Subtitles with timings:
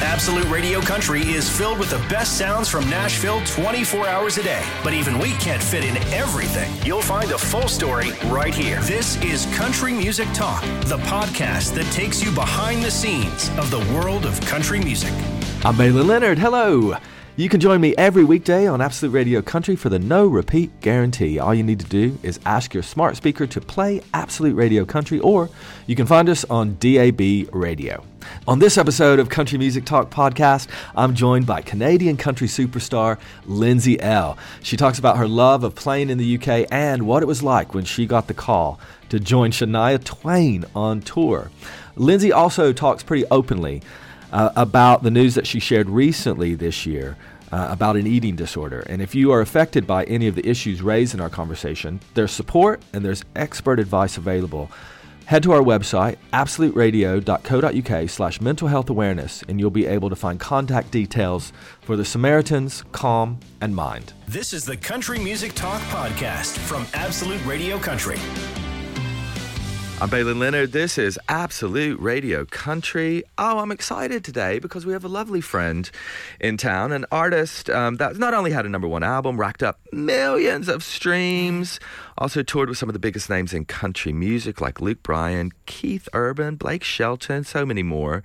[0.00, 4.62] Absolute Radio Country is filled with the best sounds from Nashville 24 hours a day.
[4.84, 6.72] But even we can't fit in everything.
[6.86, 8.80] You'll find a full story right here.
[8.82, 13.80] This is Country Music Talk, the podcast that takes you behind the scenes of the
[13.92, 15.12] world of country music.
[15.64, 16.38] I'm Baylen Leonard.
[16.38, 16.96] Hello.
[17.38, 21.38] You can join me every weekday on Absolute Radio Country for the no repeat guarantee.
[21.38, 25.20] All you need to do is ask your smart speaker to play Absolute Radio Country,
[25.20, 25.48] or
[25.86, 28.02] you can find us on DAB Radio.
[28.48, 34.00] On this episode of Country Music Talk podcast, I'm joined by Canadian country superstar Lindsay
[34.00, 34.36] Ell.
[34.64, 37.72] She talks about her love of playing in the UK and what it was like
[37.72, 41.52] when she got the call to join Shania Twain on tour.
[41.94, 43.80] Lindsay also talks pretty openly
[44.32, 47.16] uh, about the news that she shared recently this year
[47.52, 48.80] uh, about an eating disorder.
[48.88, 52.32] And if you are affected by any of the issues raised in our conversation, there's
[52.32, 54.70] support and there's expert advice available.
[55.26, 60.40] Head to our website, absoluteradio.co.uk slash mental health awareness, and you'll be able to find
[60.40, 64.14] contact details for the Samaritans, Calm, and Mind.
[64.26, 68.16] This is the Country Music Talk podcast from Absolute Radio Country.
[70.00, 70.70] I'm Baylen Leonard.
[70.70, 73.24] This is Absolute Radio Country.
[73.36, 75.90] Oh, I'm excited today because we have a lovely friend
[76.38, 79.80] in town, an artist um, that not only had a number one album, racked up
[79.92, 81.80] millions of streams,
[82.16, 86.08] also toured with some of the biggest names in country music like Luke Bryan, Keith
[86.12, 88.22] Urban, Blake Shelton, so many more.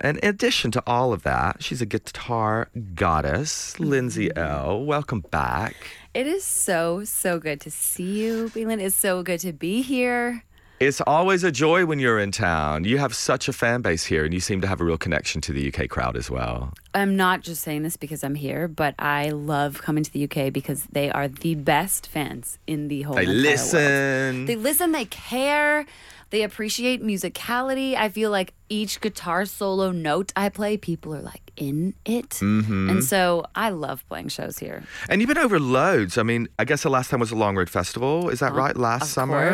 [0.00, 4.86] And in addition to all of that, she's a guitar goddess, Lindsay Mm-hmm.
[4.86, 5.76] Welcome back.
[6.14, 8.80] It is so, so good to see you, Baylen.
[8.80, 10.44] It's so good to be here.
[10.82, 12.82] It's always a joy when you're in town.
[12.82, 15.40] You have such a fan base here, and you seem to have a real connection
[15.42, 16.72] to the UK crowd as well.
[16.92, 20.52] I'm not just saying this because I'm here, but I love coming to the UK
[20.52, 23.44] because they are the best fans in the whole They entire world.
[23.44, 24.46] listen.
[24.46, 25.86] They listen, they care,
[26.30, 27.94] they appreciate musicality.
[27.94, 32.30] I feel like each guitar solo note I play, people are like in it.
[32.30, 32.90] Mm-hmm.
[32.90, 34.84] And so I love playing shows here.
[35.08, 36.18] And you've been over loads.
[36.18, 38.28] I mean, I guess the last time was the Long Road Festival.
[38.28, 38.76] Is that right?
[38.76, 39.52] Last of summer.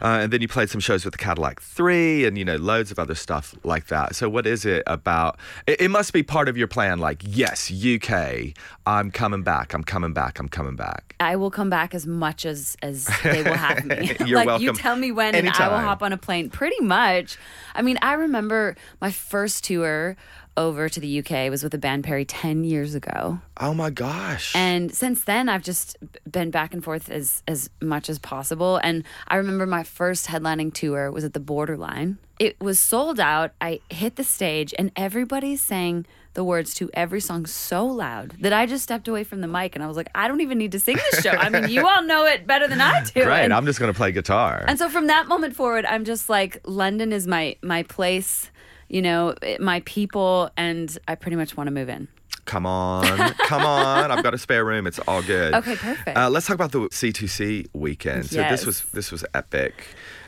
[0.00, 2.90] Uh, and then you played some shows with the Cadillac Three, and you know, loads
[2.90, 4.14] of other stuff like that.
[4.14, 5.38] So, what is it about?
[5.66, 6.98] It, it must be part of your plan.
[6.98, 8.54] Like, yes, UK,
[8.86, 9.74] I'm coming back.
[9.74, 10.38] I'm coming back.
[10.38, 11.14] I'm coming back.
[11.20, 14.16] I will come back as much as as they will have me.
[14.26, 16.50] You're like you tell me when, and I will hop on a plane.
[16.50, 17.36] Pretty much.
[17.74, 20.16] I mean, I remember my first tour
[20.56, 24.54] over to the UK was with the band Perry ten years ago, Oh my gosh.
[24.54, 25.96] and since then I've just
[26.30, 28.78] been back and forth as as much as possible.
[28.82, 32.18] And I remember my first headlining tour was at the Borderline.
[32.38, 33.52] It was sold out.
[33.60, 38.52] I hit the stage, and everybody sang the words to every song so loud that
[38.54, 40.72] I just stepped away from the mic and I was like, I don't even need
[40.72, 41.30] to sing this show.
[41.32, 43.12] I mean, you all know it better than I do.
[43.24, 43.44] Great.
[43.44, 44.64] And, I'm just going to play guitar.
[44.66, 48.50] and so from that moment forward, I'm just like, London is my my place,
[48.92, 52.06] you know, my people, and I pretty much want to move in.
[52.44, 53.04] Come on,
[53.46, 54.10] come on!
[54.10, 54.86] I've got a spare room.
[54.86, 55.54] It's all good.
[55.54, 56.16] Okay, perfect.
[56.16, 58.26] Uh, let's talk about the C2C weekend.
[58.26, 59.86] So this was this was epic.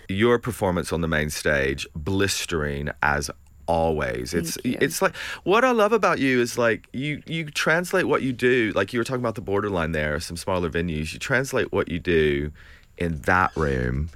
[0.09, 3.31] Your performance on the main stage, blistering as
[3.67, 4.33] always.
[4.33, 4.79] It's you.
[4.81, 8.73] it's like what I love about you is like you you translate what you do.
[8.75, 11.13] Like you were talking about the borderline there, some smaller venues.
[11.13, 12.53] You translate what you do
[12.97, 14.11] in that room,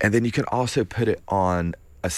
[0.00, 1.74] and then you can also put it on
[2.04, 2.10] a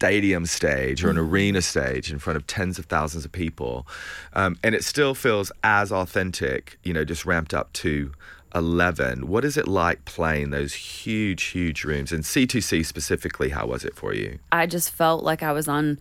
[0.00, 3.86] stadium stage or an arena stage in front of tens of thousands of people,
[4.32, 6.78] um, and it still feels as authentic.
[6.84, 8.12] You know, just ramped up to.
[8.52, 13.84] 11 what is it like playing those huge huge rooms and c2c specifically how was
[13.84, 16.00] it for you I just felt like I was on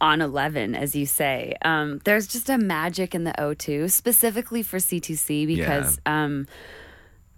[0.00, 4.76] on 11 as you say um, there's just a magic in the o2 specifically for
[4.76, 6.46] c2c because um,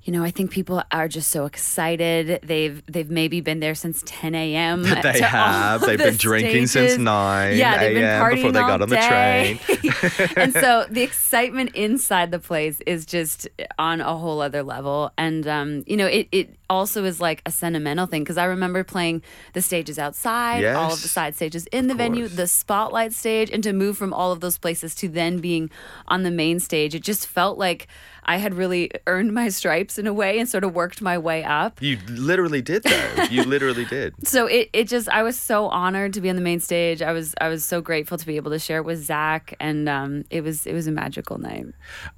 [0.02, 4.02] you know i think people are just so excited they've they've maybe been there since
[4.06, 5.80] 10 a.m They have.
[5.80, 8.22] They've the been drinking since 9 yeah they've been a.m.
[8.22, 9.60] partying before they all got on the day.
[9.66, 10.32] train.
[10.36, 15.46] and so the excitement inside the place is just on a whole other level and
[15.46, 19.22] um, you know it, it also is like a sentimental thing because i remember playing
[19.54, 23.62] the stages outside all of the side stages in the venue the spotlight stage and
[23.62, 25.68] to move from all of those places to then being
[26.08, 27.88] on the main stage it just felt like
[28.24, 31.42] i had really earned my stripes in a way and sort of worked my way
[31.44, 33.22] up You literally did though.
[33.30, 34.14] You literally did.
[34.26, 37.02] so it, it just I was so honored to be on the main stage.
[37.02, 39.88] I was I was so grateful to be able to share it with Zach, and
[39.88, 41.66] um, it was it was a magical night.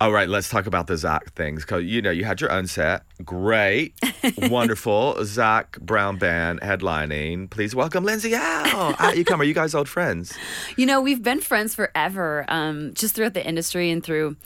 [0.00, 1.64] All right, let's talk about the Zach things.
[1.64, 3.94] Cause you know you had your own set, great,
[4.38, 5.16] wonderful.
[5.25, 7.50] Zac Brown Band headlining.
[7.50, 8.94] Please welcome Lindsay Ell.
[9.14, 9.40] You come.
[9.40, 10.32] Are you guys old friends?
[10.76, 14.37] You know, we've been friends forever, um, just throughout the industry and through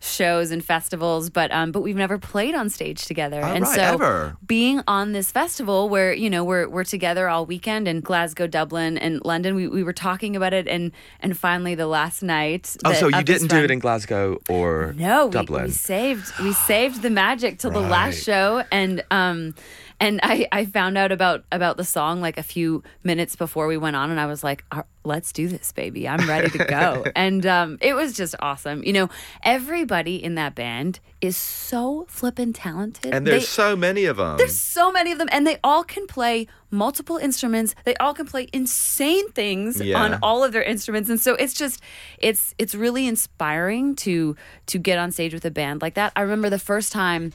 [0.00, 3.40] shows and festivals, but um, but we've never played on stage together.
[3.42, 4.36] Oh, and right, so ever.
[4.46, 8.98] being on this festival where you know we're we're together all weekend in Glasgow, Dublin,
[8.98, 12.76] and London, we, we were talking about it, and and finally the last night.
[12.84, 15.64] Oh, so you didn't do it in Glasgow or no, Dublin?
[15.64, 19.54] we saved we saved the magic till the last show, and um,
[20.00, 23.76] and I I found out about about the song like a few minutes before we
[23.76, 27.04] went on, and I was like, "Uh, let's do this, baby, I'm ready to go,
[27.16, 28.82] and um, it was just awesome.
[28.84, 29.10] You know,
[29.86, 34.36] everybody in that band is so flippin' talented, and there's They- so many of them.
[34.36, 37.74] there's so many of them, and they all can play multiple instruments.
[37.84, 40.02] They all can play insane things Yeah.
[40.02, 41.80] on all of their instruments, and so it's just
[42.18, 44.34] it's it's really inspiring to
[44.66, 46.12] to get on stage with a band like that.
[46.16, 47.32] I remember the first time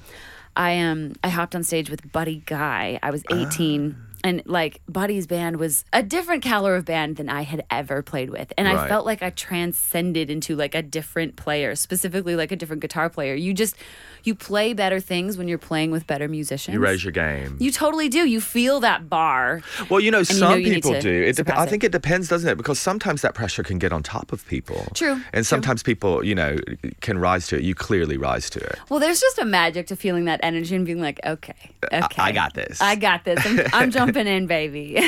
[0.57, 2.99] I um I hopped on stage with Buddy Guy.
[3.01, 3.95] I was 18.
[3.97, 4.10] Ah.
[4.23, 8.29] And like Buddy's band was a different caliber of band than I had ever played
[8.29, 12.55] with, and I felt like I transcended into like a different player, specifically like a
[12.55, 13.33] different guitar player.
[13.35, 13.75] You just
[14.23, 16.73] you play better things when you're playing with better musicians.
[16.73, 17.57] you raise your game.
[17.59, 18.19] You totally do.
[18.27, 19.61] You feel that bar.
[19.89, 21.09] Well, you know, you some know you people do.
[21.23, 22.55] It I think it depends, doesn't it?
[22.57, 24.85] Because sometimes that pressure can get on top of people.
[24.93, 25.43] True, And true.
[25.43, 26.57] sometimes people, you know,
[27.01, 27.63] can rise to it.
[27.63, 28.77] You clearly rise to it.
[28.89, 31.53] Well, there's just a magic to feeling that energy and being like, okay,
[31.91, 32.79] okay, I got this.
[32.81, 33.39] I got this.
[33.45, 34.99] I'm, I'm jumping in, baby.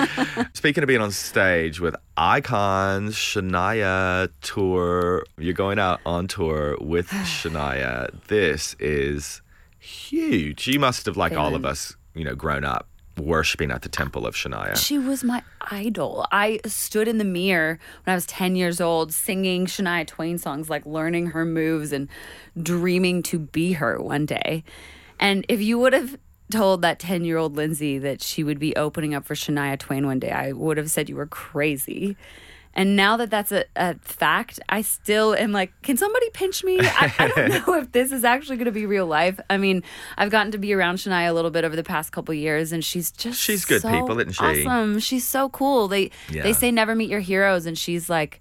[0.52, 7.08] Speaking of being on stage with icons, Shania tour, you're going out on tour with
[7.10, 8.10] Shania.
[8.28, 9.42] This is
[9.78, 10.66] huge.
[10.66, 12.88] You must have, like all of us, you know, grown up
[13.18, 14.76] worshiping at the temple of Shania.
[14.76, 16.26] she was my idol.
[16.30, 20.70] I stood in the mirror when I was 10 years old, singing Shania Twain songs,
[20.70, 22.08] like learning her moves and
[22.60, 24.64] dreaming to be her one day.
[25.20, 26.16] And if you would have
[26.50, 30.06] told that 10 year old Lindsay that she would be opening up for Shania Twain
[30.06, 32.16] one day, I would have said you were crazy.
[32.74, 36.78] And now that that's a, a fact, I still am like, can somebody pinch me?
[36.80, 39.40] I, I don't know if this is actually going to be real life.
[39.50, 39.82] I mean,
[40.16, 42.84] I've gotten to be around Shania a little bit over the past couple years, and
[42.84, 44.64] she's just She's good so people, isn't she?
[44.66, 45.00] Awesome.
[45.00, 45.88] She's so cool.
[45.88, 46.42] They Yeah.
[46.44, 48.40] they say never meet your heroes, and she's like,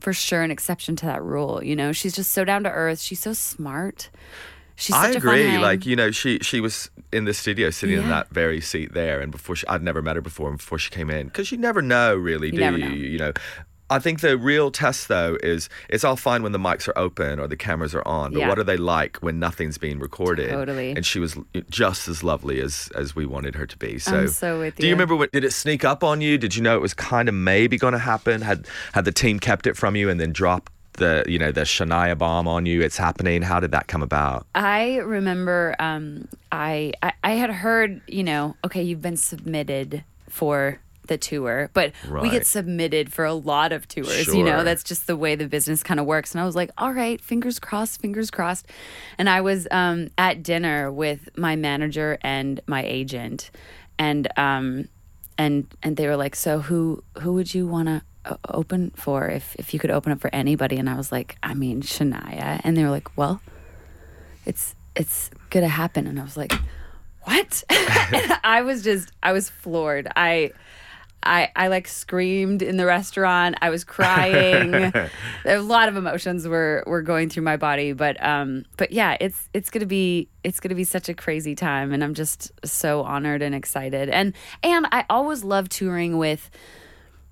[0.00, 1.62] for sure, an exception to that rule.
[1.62, 3.00] You know, she's just so down to earth.
[3.00, 4.08] She's so smart.
[4.76, 5.58] She's I such a fun agree.
[5.58, 9.20] Like you know, she she was in the studio sitting in that very seat there,
[9.20, 11.58] and before she, I'd never met her before, and before she came in, because you
[11.58, 12.88] never know, really, do never you?
[12.88, 12.94] know.
[12.94, 13.32] You know.
[13.90, 17.38] I think the real test, though, is it's all fine when the mics are open
[17.38, 18.48] or the cameras are on, but Yeah.
[18.48, 20.48] what are they like when nothing's being recorded?
[20.50, 20.92] Totally.
[20.92, 21.36] And she was
[21.68, 23.98] just as lovely as as we wanted her to be.
[23.98, 24.94] So, I'm so with do you you.
[24.94, 25.30] remember what?
[25.32, 26.38] Did it sneak up on you?
[26.38, 28.40] Did you know it was kind of maybe going to happen?
[28.40, 31.62] Had had the team kept it from you and then dropped the you know the
[31.62, 32.80] Shania bomb on you?
[32.82, 33.42] It's happening.
[33.42, 34.46] How did that come about?
[34.54, 40.80] I remember um, I, I I had heard, you know, okay, you've been submitted for
[41.06, 41.92] the tour, but
[42.22, 44.26] we get submitted for a lot of tours.
[44.28, 46.32] You know, that's just the way the business kind of works.
[46.32, 48.66] And I was like, all right, fingers crossed, fingers crossed.
[49.18, 53.50] And I was um, at dinner with my manager and my agent,
[53.98, 54.88] and um,
[55.36, 58.02] and and they were like, so who who would you want to
[58.48, 60.76] open for if if you could open up for anybody?
[60.76, 62.60] And I was like, I mean, Shania.
[62.64, 63.40] And they were like, well
[64.46, 66.52] it's it's gonna happen and i was like
[67.22, 67.64] what
[68.44, 70.50] i was just i was floored i
[71.26, 73.56] I, I like screamed in the restaurant.
[73.62, 74.74] I was crying.
[75.46, 79.48] a lot of emotions were, were going through my body, but um, but yeah, it's
[79.54, 83.40] it's gonna be it's gonna be such a crazy time, and I'm just so honored
[83.40, 84.10] and excited.
[84.10, 86.50] And and I always love touring with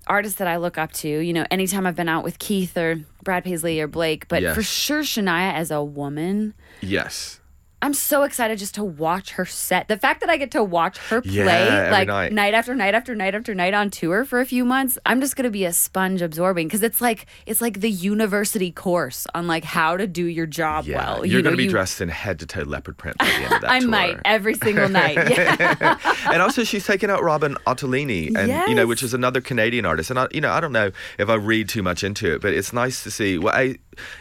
[0.07, 1.07] artists that I look up to.
[1.07, 4.55] You know, anytime I've been out with Keith or Brad Paisley or Blake, but Yes.
[4.55, 7.39] for sure Shania as a woman, Yes.
[7.83, 9.87] I'm so excited just to watch her set.
[9.89, 12.53] The fact that I get to watch her play Yeah, like night.
[12.55, 15.49] after night after night after night on tour for a few months, I'm just gonna
[15.51, 19.97] be a sponge absorbing because it's like it's like the university course on like how
[19.97, 20.97] to do your job Yeah.
[20.97, 21.17] well.
[21.25, 23.25] You're you know, going to be you- dressed in head to toe leopard print by
[23.25, 23.89] the end of that I tour.
[23.89, 25.15] might every single night.
[25.17, 25.97] Yeah.
[26.31, 30.09] and also she's taken out Robyn Ottolini, and you know, which is another Canadian artist.
[30.09, 32.53] And I, you know, I don't know if I read too much into it, but
[32.53, 33.37] it's nice to see.
[33.37, 33.75] Well, I,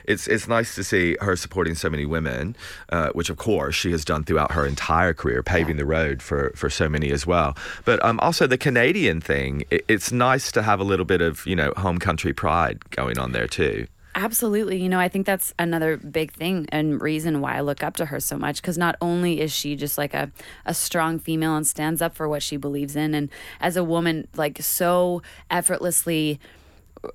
[0.04, 2.56] it's it's nice to see her supporting so many women,
[2.90, 6.52] uh, which of course she has done throughout her entire career, paving the road for
[6.54, 7.56] for so many as well.
[7.84, 11.46] But um, also the Canadian thing, it, it's nice to have a little bit of
[11.46, 13.86] you know home country pride going on there too.
[14.14, 14.76] Absolutely.
[14.76, 18.06] You know, I think that's another big thing and reason why I look up to
[18.06, 20.30] her so much because not only is she just like a,
[20.66, 24.28] a strong female and stands up for what she believes in, and as a woman,
[24.36, 26.38] like so effortlessly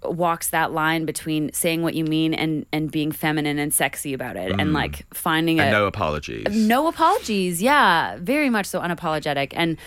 [0.04, 4.36] walks that line between saying what you mean and and being feminine and sexy about
[4.36, 6.46] it and like finding And a no apologies.
[6.50, 7.62] no apologies.
[7.62, 9.54] Yeah very much so unapologetic.
[9.56, 9.78] And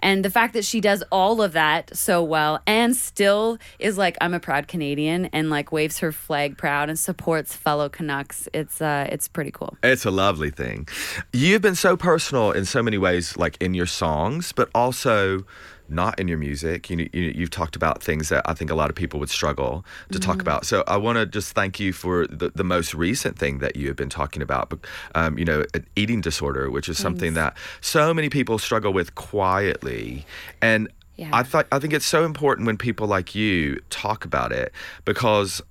[0.00, 4.14] and the fact that she does all of that so well and still is like
[4.20, 8.48] i'm a proud canadian and like waves her flag proud and supports fellow canucks.
[8.52, 9.76] It's uh it's pretty cool.
[9.82, 10.86] It's a lovely thing.
[11.32, 15.44] You've been so personal in so many ways, like in your songs, but also
[15.88, 16.90] not in your music.
[16.90, 19.84] You, you you've talked about things that I think a lot of people would struggle
[20.12, 20.66] to talk about.
[20.66, 23.88] So I want to just thank you for the, the most recent thing that you
[23.88, 24.70] have been talking about.
[24.70, 24.80] but,
[25.14, 29.14] Um, you know, an eating disorder, which is something that so many people struggle with
[29.14, 30.24] quietly,
[30.60, 31.30] and Yeah.
[31.32, 34.72] I thought I think it's so important when people like you talk about it
[35.04, 35.62] because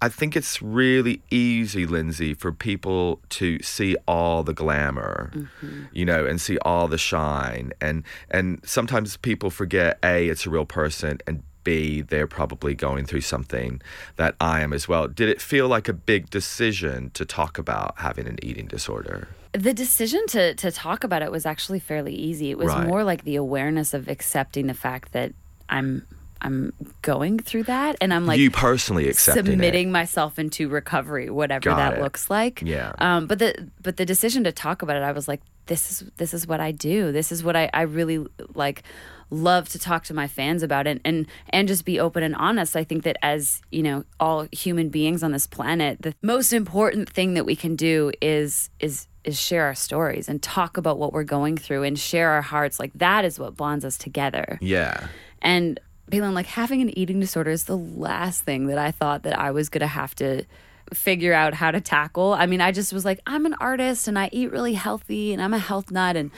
[0.00, 5.84] I think it's really easy, Lindsay, for people to see all the glamour, mm-hmm.
[5.92, 10.50] you know, and see all the shine, and and sometimes people forget a it's a
[10.50, 13.82] real person, and b they're probably going through something
[14.16, 15.08] that I am as well.
[15.08, 19.28] Did it feel like a big decision to talk about having an eating disorder?
[19.52, 22.50] the decision to to talk about it was actually fairly easy.
[22.50, 22.86] It was Right.
[22.86, 25.32] more like the awareness of accepting the fact that
[25.68, 26.06] I'm
[26.40, 29.92] I'm going through that and I'm like you personally accepting submitting it.
[29.92, 32.02] myself into recovery, whatever Got that it.
[32.02, 32.62] looks like.
[32.62, 32.92] Yeah.
[32.98, 36.10] Um, but the but the decision to talk about it, I was like, this is
[36.16, 37.12] this is what I do.
[37.12, 38.82] This is what I, I really like
[39.30, 42.76] love to talk to my fans about it and and just be open and honest.
[42.76, 47.10] I think that as, you know, all human beings on this planet, the most important
[47.10, 51.12] thing that we can do is is is share our stories and talk about what
[51.12, 52.80] we're going through and share our hearts.
[52.80, 54.58] Like that is what bonds us together.
[54.62, 55.08] Yeah.
[55.42, 55.78] And
[56.10, 59.50] Baylen, like having an eating disorder is the last thing that I thought that I
[59.50, 60.44] was gonna have to
[60.92, 62.32] figure out how to tackle.
[62.32, 65.42] I mean, I just was like, I'm an artist and I eat really healthy and
[65.42, 66.30] I'm a health nut and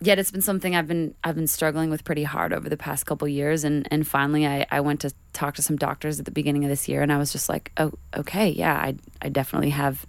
[0.00, 3.06] yet it's been something I've been I've been struggling with pretty hard over the past
[3.06, 6.32] couple years and and finally I, I went to talk to some doctors at the
[6.32, 9.70] beginning of this year and I was just like, Oh, okay, yeah, I I definitely
[9.70, 10.06] have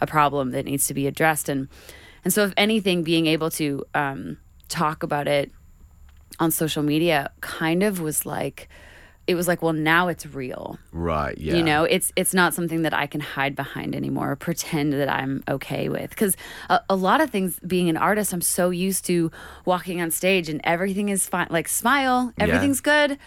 [0.00, 1.68] a problem that needs to be addressed and
[2.24, 4.38] and so if anything, being able to um,
[4.68, 5.50] talk about it
[6.38, 8.68] on social media kind of was like
[9.26, 11.36] it was like well now it's real Right.
[11.36, 11.56] Yeah.
[11.56, 15.08] you know it's it's not something that i can hide behind anymore or pretend that
[15.10, 16.36] i'm okay with because
[16.70, 19.30] a, a lot of things being an artist i'm so used to
[19.66, 23.18] walking on stage and everything is fine like smile everything's good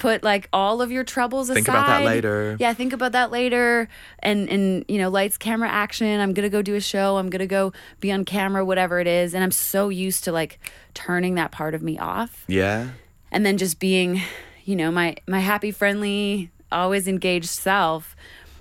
[0.00, 2.56] put like all of your troubles aside Think about that later.
[2.58, 3.86] yeah think about that later.
[4.20, 6.18] And and you know lights camera action.
[6.20, 7.18] I'm gonna go do a show.
[7.18, 9.34] I'm gonna go be on camera whatever it is.
[9.34, 10.58] And i'm so used to like
[10.94, 12.44] turning that part of me off.
[12.48, 12.88] Yeah.
[13.30, 14.20] and then just being
[14.64, 18.16] you know my my happy friendly always engaged self.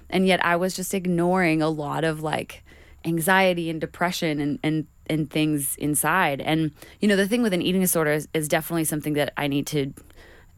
[0.09, 2.63] And yet i was just ignoring a lot of like
[3.05, 6.41] anxiety and depression and and and things inside.
[6.41, 9.47] And you know the thing with an eating disorder is, is definitely something that i
[9.47, 9.93] need to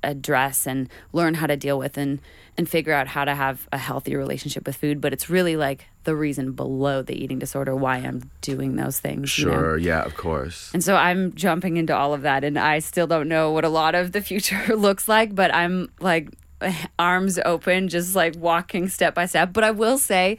[0.04, 2.20] address and learn how to deal with and
[2.58, 5.86] and figure out how to have a healthy relationship with food but it's really like
[6.04, 9.52] the reason below the eating disorder why i'm doing those things you know?
[9.52, 9.78] Sure.
[9.78, 10.04] Yeah.
[10.04, 10.72] Of course.
[10.74, 13.70] And so I'm jumping into all of that, and I still don't know what a
[13.70, 16.30] lot of the future looks like, but I'm like
[17.00, 19.54] arms open, just like walking step by step.
[19.54, 20.38] But I will say,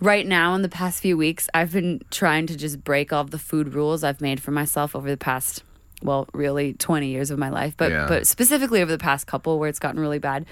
[0.00, 3.30] right now, in the past few weeks, I've been trying to just break all of
[3.30, 5.62] the food rules I've made for myself over the past.
[6.02, 8.06] Well, really, 20 years of my life, but Yeah.
[8.08, 10.46] but specifically over the past couple where it's gotten really bad.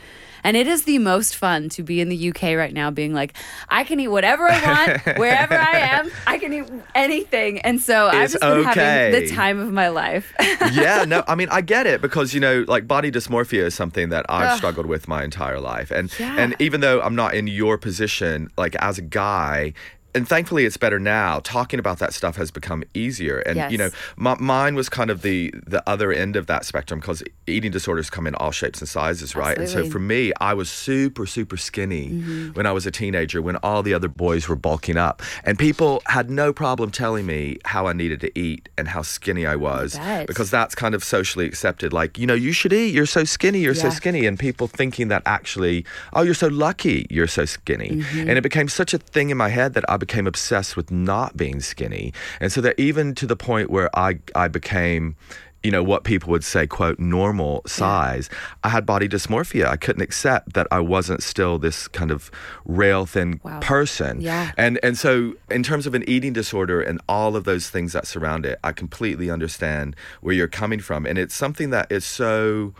[0.45, 3.35] And it is the most fun to be in the UK right now, being like,
[3.69, 6.11] I can eat whatever I want, wherever I am.
[6.27, 6.65] I can eat
[6.95, 7.59] anything.
[7.61, 10.33] And so I've It's just been having the time of my life.
[10.73, 14.11] yeah, no, I mean, I get it because you know, like body dysmorphia is something
[14.11, 16.37] that I've struggled with my entire life, and Yeah.
[16.39, 19.73] and even though I'm not in your position, like as a guy.
[20.19, 21.39] And thankfully, it's better now.
[21.45, 25.23] Talking about that stuff has become easier, and you know, my, mine was kind of
[25.23, 28.89] the the other end of that spectrum because eating disorders come in all shapes and
[28.89, 29.57] sizes, right?
[29.57, 32.09] And so for me, I was super super skinny
[32.55, 36.03] when I was a teenager, when all the other boys were bulking up, and people
[36.07, 39.97] had no problem telling me how I needed to eat and how skinny I was
[39.97, 40.27] bet.
[40.27, 41.93] because that's kind of socially accepted.
[41.93, 42.93] Like, you know, you should eat.
[42.93, 43.61] You're so skinny.
[43.61, 44.27] You're so skinny.
[44.27, 47.07] And people thinking that actually, oh, you're so lucky.
[47.09, 47.91] You're so skinny.
[47.91, 48.29] Mm-hmm.
[48.29, 51.37] And it became such a thing in my head that I became obsessed with not
[51.37, 52.13] being skinny.
[52.41, 55.17] And so that even to the point where I, I became,
[55.63, 58.31] you know, what people would say, quote, normal size,
[58.63, 59.67] I had body dysmorphia.
[59.67, 62.31] I couldn't accept that I wasn't still this kind of
[62.65, 63.59] rail thin Wow.
[63.61, 64.21] person.
[64.21, 64.53] Yeah.
[64.57, 68.07] And and so in terms of an eating disorder and all of those things that
[68.07, 71.05] surround it, I completely understand where you're coming from.
[71.07, 72.73] And it's something that is so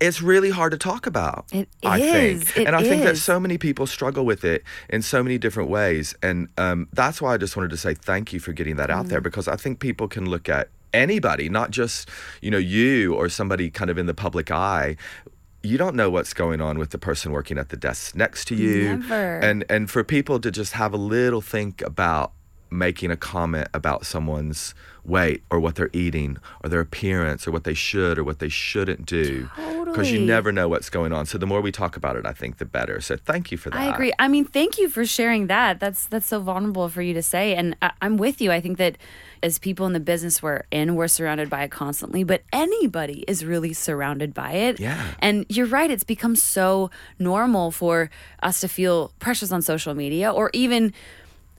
[0.00, 1.46] it's really hard to talk about.
[1.52, 2.44] It I is.
[2.44, 2.58] think.
[2.58, 5.70] It and I think that so many people struggle with it in so many different
[5.70, 6.14] ways.
[6.22, 9.06] And um, that's why I just wanted to say thank you for getting that out
[9.06, 9.08] Mm.
[9.10, 12.08] there because I think people can look at anybody, not just,
[12.40, 14.96] you know, you or somebody kind of in the public eye
[15.64, 18.54] you don't know what's going on with the person working at the desk next to
[18.54, 18.96] you.
[18.96, 19.40] Never.
[19.40, 22.30] And and for people to just have a little think about
[22.70, 27.64] making a comment about someone's weight or what they're eating or their appearance or what
[27.64, 29.48] they should or what they shouldn't do
[29.86, 32.32] because you never know what's going on so the more we talk about it i
[32.32, 34.12] think the better so thank you for that I agree.
[34.18, 35.80] I mean, thank you for sharing that.
[35.80, 38.50] That's that's so vulnerable for you to say, and I, I'm with you.
[38.50, 38.98] I think that
[39.42, 42.24] as people in the business we're in, we're surrounded by it constantly.
[42.24, 44.80] But anybody is really surrounded by it.
[44.80, 45.14] Yeah.
[45.20, 45.90] And you're right.
[45.90, 48.10] It's become so normal for
[48.42, 50.92] us to feel pressures on social media, or even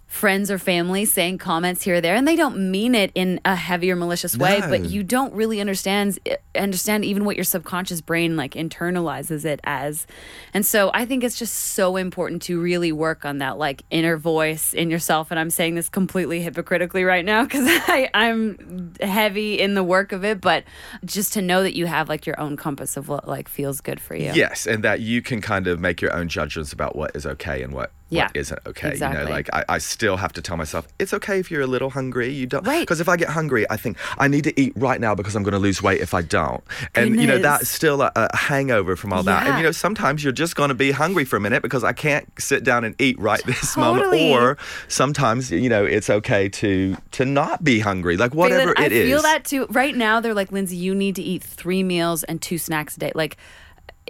[0.10, 3.56] friends or family saying comments here or there and they don't mean it in a
[3.56, 4.68] heavy or malicious way No.
[4.68, 9.60] but you don't really understand eh, understand even what your subconscious brain like internalizes it
[9.66, 10.08] as
[10.51, 14.18] and so i think it's just so important to really work on that like inner
[14.18, 17.68] voice in yourself and i'm saying this completely hypocritically right now because
[18.16, 20.63] i'm heavy in the work of it but
[21.06, 24.01] just to know that you have like your own compass of what like feels good
[24.01, 27.16] for you yes and that you can kind of make your own judgments about what
[27.16, 29.25] is okay and what Yeah, what isn't okay you exactly.
[29.25, 31.92] know like I, I still have to tell myself it's okay if you're a little
[31.92, 32.80] hungry you don't Right.
[32.82, 35.44] because if i get hungry i think i need to eat right now because i'm
[35.44, 36.63] going to lose weight if i don't
[36.96, 40.24] and you know that's still a, a hangover from all that and you know sometimes
[40.24, 42.96] you're just going to be hungry for a minute because i can't sit down and
[43.00, 48.18] eat right this moment or sometimes you know it's okay to to not be hungry
[48.18, 49.06] like whatever Phelan, it is.
[49.06, 49.66] I feel that too.
[49.70, 53.00] Right now, they're like, Lindsay, you need to eat three meals and two snacks a
[53.00, 53.12] day.
[53.16, 53.38] Like,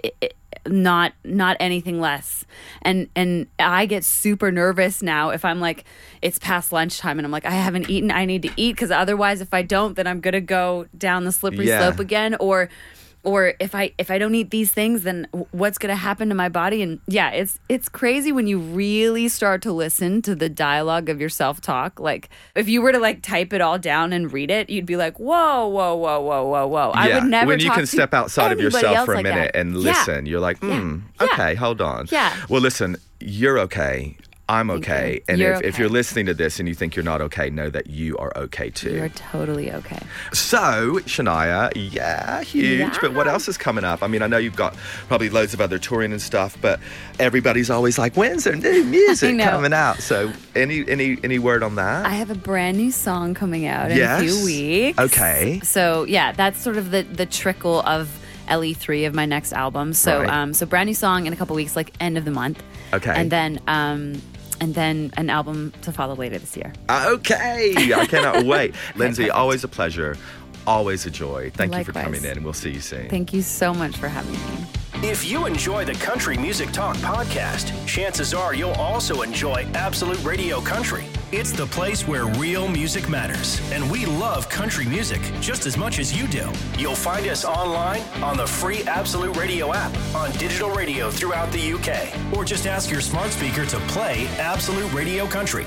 [0.04, 0.30] i i
[0.66, 2.44] not not anything less.
[2.82, 5.84] And and I get super nervous now if I'm like,
[6.22, 8.10] it's past lunchtime and I'm like, I haven't eaten.
[8.10, 11.32] I need to eat because otherwise, if I don't, then I'm gonna go down the
[11.32, 11.78] slippery Yeah.
[11.80, 12.36] slope again.
[12.40, 12.68] Or
[13.22, 16.48] or if I if I don't eat these things, then what's gonna happen to my
[16.48, 16.82] body?
[16.82, 21.20] And yeah, it's it's crazy when you really start to listen to the dialogue of
[21.20, 22.00] your self talk.
[22.00, 24.96] Like if you were to like type it all down and read it, you'd be
[24.96, 26.90] like, whoa, whoa, whoa, whoa, whoa, whoa.
[26.94, 27.46] I would never.
[27.48, 29.58] When you can to step outside of yourself for a like minute that.
[29.60, 29.90] and Yeah.
[29.90, 31.26] listen you're like hmm Yeah.
[31.32, 32.34] okay hold on Yeah.
[32.48, 34.16] well listen you're okay
[34.50, 37.48] i'm okay and if, if you're listening to this and you think you're not okay
[37.50, 40.00] know that you are okay too You're totally okay.
[40.32, 44.56] so shania yeah huge but what else is coming up i mean i know you've
[44.56, 44.74] got
[45.08, 46.80] probably loads of other touring and stuff but
[47.18, 51.76] everybody's always like when's there new music coming out so any any any word on
[51.76, 54.98] that I have a brand new song coming out in a few weeks.
[54.98, 55.60] Okay.
[55.62, 58.08] So yeah, that's sort of the the trickle of
[58.48, 59.92] LE3 of my next album.
[59.94, 60.28] So Right.
[60.30, 62.62] um so brand new song in a couple weeks, like end of the month.
[62.92, 63.12] Okay.
[63.14, 64.20] And then um
[64.60, 66.72] and then an album to follow later this year.
[66.88, 68.74] Okay, I cannot wait.
[68.96, 69.36] Lindsay, perfect.
[69.38, 70.16] always a pleasure,
[70.66, 71.50] always a joy.
[71.54, 73.08] Thank you for coming in, and we'll see you soon.
[73.08, 75.08] Thank you so much for having me.
[75.08, 80.60] If you enjoy the Country Music Talk podcast, chances are you'll also enjoy Absolute Radio
[80.60, 81.06] Country.
[81.32, 86.00] It's the place where real music matters, and we love country music just as much
[86.00, 86.50] as you do.
[86.76, 91.74] You'll find us online on the free Absolute Radio app, on digital radio throughout the
[91.74, 95.66] UK, or just ask your smart speaker to play Absolute Radio Country.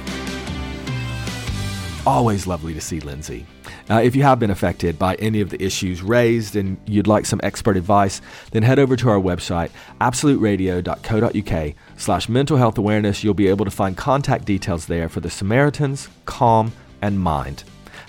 [2.06, 3.46] Always lovely to see Lindsay.
[3.90, 7.40] If you have been affected by any of the issues raised and you'd like some
[7.44, 9.70] expert advice, then head over to our website,
[10.02, 13.24] absoluteradio.co.uk slash mental health awareness.
[13.24, 17.64] You'll be able to find contact details there for the Samaritans, Calm, and Mind.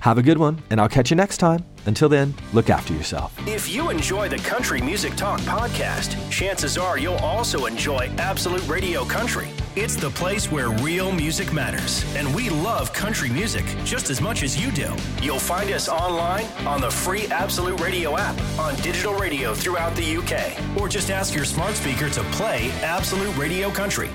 [0.05, 1.65] Have a good one, and I'll catch you next time.
[1.87, 3.33] Until then, look after yourself.
[3.49, 9.07] If you enjoy the Country Music Talk podcast, chances are you'll also enjoy Absolute Radio
[9.07, 9.49] Country.
[9.77, 14.43] It's the place where real music matters, and we love country music just as much
[14.43, 14.95] as you do.
[15.23, 20.19] You'll find us online on the free Absolute Radio app, on digital radio throughout the
[20.19, 24.11] UK, or just ask your smart speaker to play Absolute Radio Country.